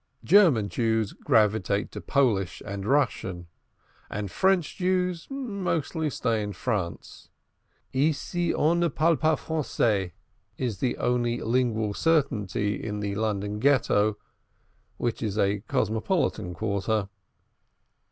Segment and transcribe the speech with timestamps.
[0.23, 3.45] German Jews gravitate to Polish and Russian;
[4.09, 7.29] and French Jews mostly stay in France.
[7.93, 10.09] Ici on ne parle pas Français,
[10.57, 14.17] is the only lingual certainty in the London Ghetto,
[14.97, 17.07] which is a cosmopolitan quarter.